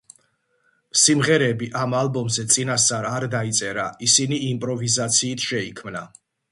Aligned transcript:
სიმღერები 1.01 1.67
ამ 1.83 1.93
ალბომზე 1.99 2.47
წინასწარ 2.57 3.09
არ 3.13 3.29
დაიწერა, 3.37 3.87
ისინი 4.09 4.45
იმპროვიზაციით 4.51 5.51
შეიქმნა. 5.53 6.09